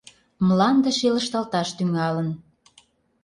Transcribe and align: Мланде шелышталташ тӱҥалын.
Мланде 0.47 0.89
шелышталташ 0.99 1.69
тӱҥалын. 1.77 2.29